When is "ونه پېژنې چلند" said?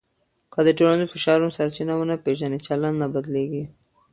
1.97-2.95